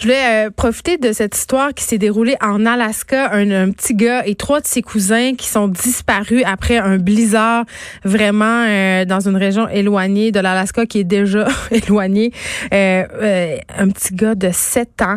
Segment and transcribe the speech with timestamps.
[0.00, 3.34] Je voulais euh, profiter de cette histoire qui s'est déroulée en Alaska.
[3.34, 7.66] Un, petit gars et trois de ses cousins qui sont disparus après un blizzard
[8.02, 12.32] vraiment euh, dans une région éloignée de l'Alaska qui est déjà éloignée.
[12.72, 15.16] Euh, un petit gars de 7 ans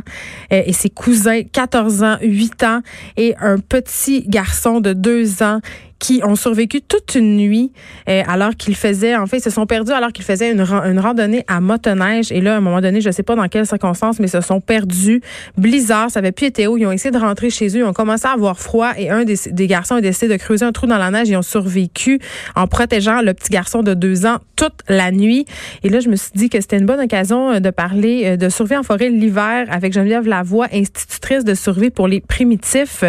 [0.52, 2.82] et ses cousins 14 ans, 8 ans
[3.16, 5.62] et un petit garçon de 2 ans
[6.04, 7.72] qui ont survécu toute une nuit
[8.10, 10.62] euh, alors qu'ils faisaient, en fait, ils se sont perdus alors qu'ils faisaient une,
[11.00, 12.30] randonnée à motoneige.
[12.34, 14.42] Et là, à un moment donné, je sais pas dans quelles circonstances, mais ils se
[14.42, 15.22] sont perdus.
[15.58, 16.78] Blizzard, ça avait plus été où.
[16.78, 17.80] Ils ont essayé de rentrer chez eux.
[17.80, 20.66] Ils ont commencé à avoir froid et un des, des garçons a décidé de creuser
[20.66, 21.30] un trou dans la neige.
[21.30, 22.20] Ils ont survécu
[22.58, 25.46] en protégeant le petit garçon de deux ans toute la nuit.
[25.84, 28.36] Et là, je me suis dit que c'était une bonne occasion euh, de parler euh,
[28.36, 33.06] de survie en forêt l'hiver avec Geneviève Lavoie, institutrice de survie pour les primitifs.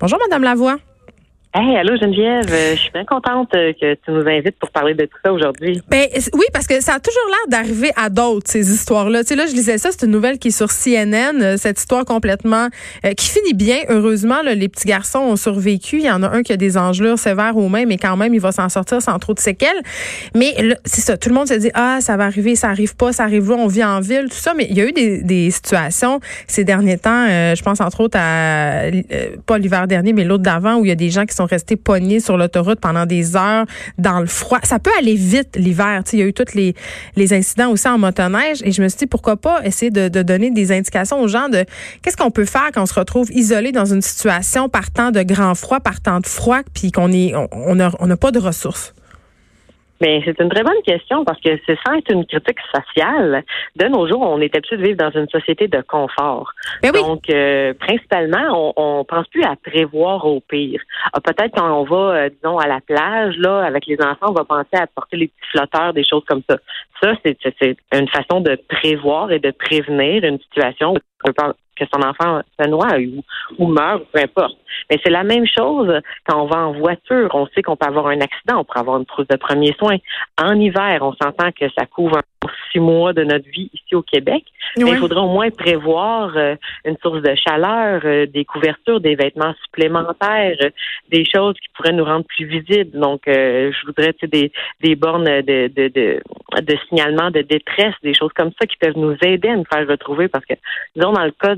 [0.00, 0.78] Bonjour, Madame Lavoie.
[1.60, 4.94] Hey, allô Geneviève, euh, je suis bien contente euh, que tu nous invites pour parler
[4.94, 5.82] de tout ça aujourd'hui.
[5.88, 9.22] Ben oui, parce que ça a toujours l'air d'arriver à d'autres ces histoires-là.
[9.22, 11.80] Tu sais là, je lisais ça, c'est une nouvelle qui est sur CNN, euh, cette
[11.80, 12.68] histoire complètement
[13.16, 13.78] qui finit bien.
[13.88, 15.96] Heureusement, là, les petits garçons ont survécu.
[15.96, 18.34] Il y en a un qui a des engelures sévères aux mains, mais quand même,
[18.34, 19.82] il va s'en sortir sans trop de séquelles.
[20.36, 23.12] Mais c'est ça, tout le monde se dit ah ça va arriver, ça arrive pas,
[23.12, 24.54] ça arrive là, on vit en ville, tout ça.
[24.54, 27.26] Mais il y a eu des, des situations ces derniers temps.
[27.26, 28.82] je pense entre autres à
[29.46, 31.76] pas l'hiver dernier, mais l'autre d'avant où il y a des gens qui sont restés
[31.76, 33.66] pognés sur l'autoroute pendant des heures
[33.98, 34.58] dans le froid.
[34.62, 36.02] Ça peut aller vite l'hiver.
[36.12, 36.74] Il y a eu tous les,
[37.16, 40.22] les incidents aussi en motoneige et je me suis dit pourquoi pas essayer de, de
[40.22, 41.64] donner des indications aux gens de
[42.02, 45.54] qu'est-ce qu'on peut faire quand on se retrouve isolé dans une situation partant de grand
[45.54, 48.94] froid, partant de froid, puis qu'on est on n'a on pas de ressources.
[50.00, 53.44] Mais c'est une très bonne question parce que c'est sans être une critique sociale.
[53.76, 56.52] De nos jours, on est habitué de vivre dans une société de confort.
[56.82, 60.80] Ben Donc, euh, principalement, on, on pense plus à prévoir au pire.
[61.12, 64.32] Ah, peut-être quand on va, euh, disons, à la plage, là, avec les enfants, on
[64.32, 66.58] va penser à porter les petits flotteurs, des choses comme ça.
[67.02, 70.94] Ça, c'est une façon de prévoir et de prévenir une situation
[71.78, 73.22] que son enfant se noie ou,
[73.58, 74.56] ou meurt, peu importe.
[74.90, 77.30] Mais c'est la même chose quand on va en voiture.
[77.34, 79.98] On sait qu'on peut avoir un accident, on peut avoir une trousse de premiers soins.
[80.40, 82.20] En hiver, on s'entend que ça couvre
[82.72, 84.44] six mois de notre vie ici au Québec.
[84.76, 89.14] Mais il faudrait au moins prévoir euh, une source de chaleur, euh, des couvertures, des
[89.14, 90.70] vêtements supplémentaires, euh,
[91.10, 92.98] des choses qui pourraient nous rendre plus visibles.
[92.98, 96.20] Donc, je voudrais des, des bornes de, de, de,
[96.60, 99.86] de signalement de détresse, des choses comme ça qui peuvent nous aider à nous faire
[99.86, 100.28] retrouver.
[100.28, 100.54] Parce que,
[100.94, 101.54] disons, dans le cas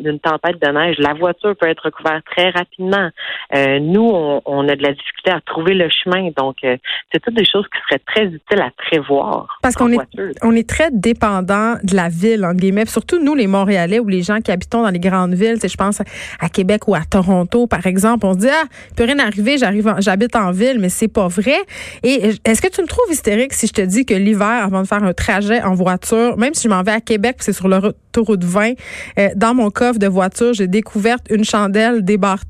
[0.00, 3.10] d'une tempête de neige, la voiture peut être recouverte très rapidement.
[3.52, 6.30] nous, on, on, a de la difficulté à trouver le chemin.
[6.36, 9.58] Donc, c'est toutes des choses qui seraient très utiles à prévoir.
[9.62, 9.98] Parce qu'on est,
[10.42, 12.86] on est très dépendant de la ville, en guillemets.
[12.86, 15.58] surtout nous, les Montréalais ou les gens qui habitons dans les grandes villes.
[15.62, 18.26] Je pense à Québec ou à Toronto, par exemple.
[18.26, 21.28] On se dit, ah, il peut rien arriver, j'arrive, j'habite en ville, mais c'est pas
[21.28, 21.56] vrai.
[22.02, 24.86] Et est-ce que tu me trouves hystérique si je te dis que l'hiver, avant de
[24.86, 27.68] faire un trajet en voiture, même si je m'en vais à Québec, c'est sur
[28.14, 28.72] l'autoroute 20,
[29.18, 32.44] euh, dans mon coffre de voiture, j'ai découvert une chandelle, des barres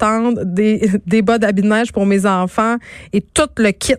[0.45, 2.77] des, des bas d'habit neige pour mes enfants
[3.13, 3.95] et tout le kit.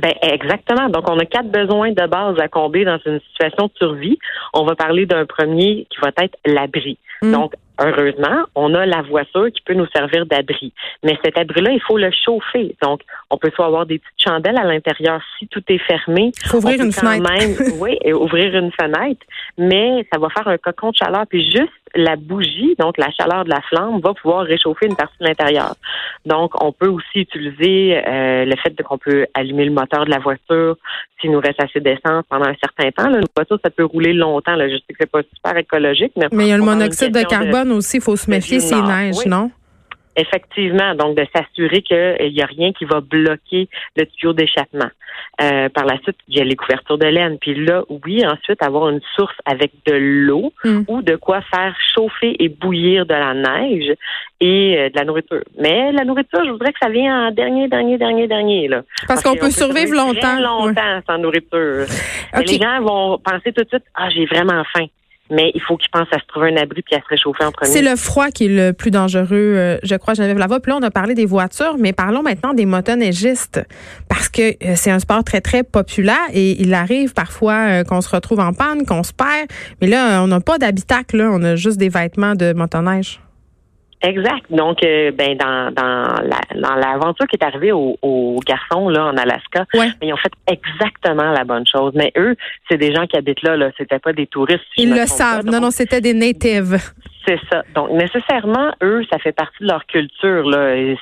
[0.00, 0.88] Ben exactement.
[0.88, 4.18] Donc on a quatre besoins de base à combler dans une situation de survie.
[4.54, 6.96] On va parler d'un premier qui va être l'abri.
[7.20, 7.32] Mm.
[7.32, 10.72] Donc heureusement, on a la voiture qui peut nous servir d'abri.
[11.02, 12.76] Mais cet abri-là, il faut le chauffer.
[12.82, 16.32] Donc, on peut soit avoir des petites chandelles à l'intérieur si tout est fermé.
[16.46, 17.62] Faut ouvrir une fenêtre.
[17.80, 19.24] oui, et ouvrir une fenêtre.
[19.58, 21.24] Mais ça va faire un cocon de chaleur.
[21.28, 25.16] Puis juste la bougie, donc la chaleur de la flamme, va pouvoir réchauffer une partie
[25.20, 25.74] de l'intérieur.
[26.24, 30.18] Donc, on peut aussi utiliser euh, le fait qu'on peut allumer le moteur de la
[30.18, 30.76] voiture
[31.20, 33.10] s'il nous reste assez d'essence pendant un certain temps.
[33.10, 34.56] Là, une voiture, ça peut rouler longtemps.
[34.56, 34.68] Là.
[34.68, 36.26] Je sais que c'est pas super écologique, mais...
[36.32, 37.98] Mais il y a le monoxyde de carbone aussi.
[37.98, 39.50] Il faut se méfier, c'est neige, non?
[40.14, 44.90] Effectivement, donc de s'assurer qu'il n'y a rien qui va bloquer le tuyau d'échappement.
[45.40, 47.38] Euh, par la suite, il y a les couvertures de laine.
[47.40, 50.82] Puis là, oui, ensuite, avoir une source avec de l'eau hmm.
[50.88, 53.94] ou de quoi faire chauffer et bouillir de la neige
[54.40, 55.42] et euh, de la nourriture.
[55.58, 58.68] Mais la nourriture, je voudrais que ça vienne en dernier, dernier, dernier, dernier.
[58.68, 58.82] Là.
[59.08, 60.38] Parce, qu'on peut, survivre longtemps.
[60.38, 61.86] longtemps sans nourriture.
[62.36, 64.86] Les gens vont penser tout de suite, ah, j'ai vraiment faim
[65.32, 67.52] mais il faut qu'ils pensent à se trouver un abri puis à se réchauffer en
[67.52, 67.70] premier.
[67.70, 70.60] C'est le froid qui est le plus dangereux, euh, je crois, Geneviève Lavoie.
[70.60, 73.60] Puis là, on a parlé des voitures, mais parlons maintenant des motoneigistes,
[74.08, 78.00] parce que euh, c'est un sport très, très populaire et il arrive parfois euh, qu'on
[78.00, 79.48] se retrouve en panne, qu'on se perd,
[79.80, 83.20] mais là, on n'a pas d'habitacle, on a juste des vêtements de motoneige.
[84.02, 84.44] Exact.
[84.50, 89.06] Donc, euh, ben dans dans la, dans l'aventure qui est arrivée aux, aux, garçons là
[89.06, 91.92] en Alaska, ben, ils ont fait exactement la bonne chose.
[91.94, 92.36] Mais eux,
[92.68, 93.56] c'est des gens qui habitent là.
[93.56, 94.62] Là, c'était pas des touristes.
[94.76, 95.46] ils le savent.
[95.46, 96.78] Non, non, c'était des natives.
[97.26, 97.62] C'est ça.
[97.74, 100.44] Donc, nécessairement, eux, ça fait partie de leur culture.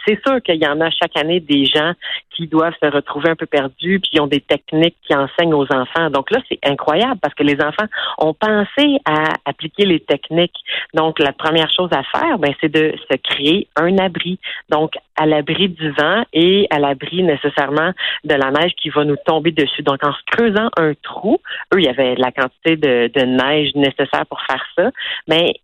[0.06, 1.92] C'est sûr qu'il y en a chaque année des gens
[2.30, 5.70] qui doivent se retrouver un peu perdus, puis ils ont des techniques qui enseignent aux
[5.72, 6.10] enfants.
[6.10, 7.86] Donc là, c'est incroyable parce que les enfants
[8.18, 10.56] ont pensé à appliquer les techniques.
[10.94, 14.38] Donc, la première chose à faire, ben, c'est de se créer un abri.
[14.68, 17.92] Donc, à l'abri du vent et à l'abri nécessairement
[18.24, 19.82] de la neige qui va nous tomber dessus.
[19.82, 21.40] Donc, en se creusant un trou,
[21.74, 24.90] eux, il y avait la quantité de, de neige nécessaire pour faire ça,
[25.28, 25.54] mais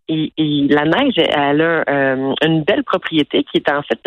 [0.69, 3.99] la neige, elle a euh, une belle propriété qui est en fait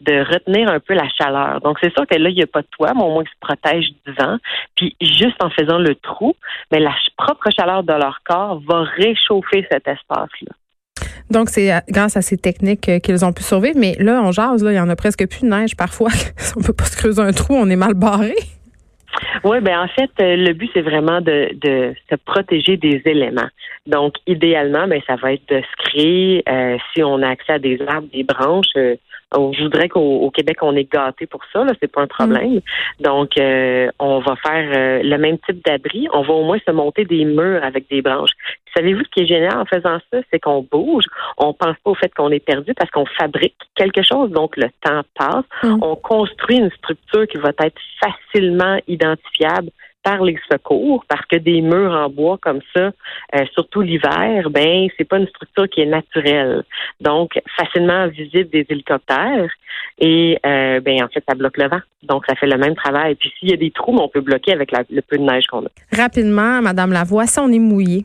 [0.00, 1.60] de, retenir un peu la chaleur.
[1.60, 3.28] Donc, c'est sûr que là, il n'y a pas de toit, mais au moins, ils
[3.28, 4.38] se protègent du vent.
[4.76, 6.34] Puis, juste en faisant le trou,
[6.70, 10.52] mais la propre chaleur de leur corps va réchauffer cet espace-là.
[11.30, 13.78] Donc, c'est grâce à ces techniques euh, qu'ils ont pu survivre.
[13.78, 16.10] Mais là, on jase, là, il y en a presque plus de neige parfois.
[16.56, 18.34] on peut pas se creuser un trou, on est mal barré.
[19.44, 23.48] Oui, ben en fait, euh, le but c'est vraiment de, de se protéger des éléments.
[23.86, 27.58] Donc, idéalement, ben ça va être de se créer, euh, si on a accès à
[27.58, 28.72] des arbres, des branches,
[29.52, 32.60] je voudrais qu'au Québec, on est gâté pour ça, là, c'est pas un problème.
[33.00, 36.08] Donc, euh, on va faire euh, le même type d'abri.
[36.12, 38.32] On va au moins se monter des murs avec des branches.
[38.76, 40.18] Savez-vous ce qui est génial en faisant ça?
[40.30, 41.04] C'est qu'on bouge.
[41.38, 44.30] On pense pas au fait qu'on est perdu parce qu'on fabrique quelque chose.
[44.30, 45.44] Donc, le temps passe.
[45.62, 45.78] Mm.
[45.82, 49.70] On construit une structure qui va être facilement identifiable
[50.04, 52.92] par les secours parce que des murs en bois comme ça,
[53.34, 56.62] euh, surtout l'hiver, ben c'est pas une structure qui est naturelle.
[57.00, 59.50] Donc facilement visible des hélicoptères
[59.98, 61.80] et euh, ben en fait ça bloque le vent.
[62.02, 63.14] Donc ça fait le même travail.
[63.14, 65.64] Puis s'il y a des trous, on peut bloquer avec le peu de neige qu'on
[65.64, 65.70] a.
[65.90, 68.04] Rapidement, Madame Lavoie, si on est mouillé.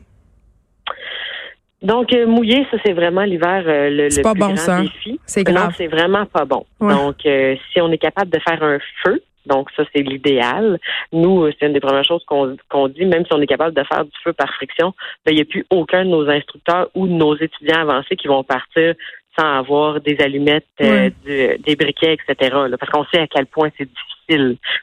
[1.82, 4.82] Donc, euh, mouillé, ça, c'est vraiment l'hiver le, le pas plus bon, grand ça.
[4.82, 5.18] défi.
[5.24, 5.68] C'est grave.
[5.68, 6.66] Non, c'est vraiment pas bon.
[6.80, 10.78] Donc, si on est capable de faire un feu, donc, ça, c'est l'idéal.
[11.12, 14.04] Nous, c'est une des premières choses qu'on dit, même si on est capable de faire
[14.04, 14.92] du feu par friction,
[15.24, 18.28] ben, il n'y a plus aucun de nos instructeurs ou de nos étudiants avancés qui
[18.28, 18.94] vont partir
[19.38, 22.56] sans avoir des allumettes, euh, des briquets, etc.
[22.78, 24.19] parce qu'on sait à quel point c'est difficile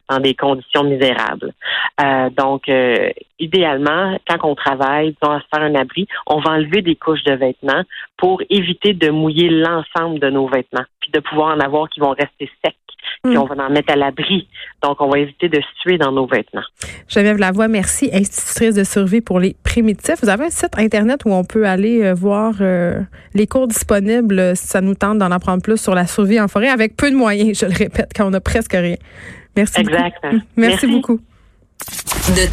[0.09, 1.53] dans des conditions misérables.
[2.01, 3.09] Euh, donc, euh,
[3.39, 7.23] idéalement, quand on travaille, on va se faire un abri, on va enlever des couches
[7.23, 7.83] de vêtements
[8.17, 12.11] pour éviter de mouiller l'ensemble de nos vêtements, puis de pouvoir en avoir qui vont
[12.11, 12.75] rester secs
[13.23, 13.37] puis mm.
[13.37, 14.47] on va en mettre à l'abri.
[14.83, 16.63] Donc, on va éviter de se tuer dans nos vêtements.
[17.07, 20.21] Geneviève Lavoie, merci, institutrice de survie pour les primitifs.
[20.21, 22.99] Vous avez un site Internet où on peut aller euh, voir euh,
[23.33, 26.69] les cours disponibles si ça nous tente d'en apprendre plus sur la survie en forêt
[26.69, 28.95] avec peu de moyens, je le répète, quand on a presque rien.
[29.57, 30.23] Merci exact.
[30.55, 31.19] Merci, beaucoup.
[32.29, 32.45] De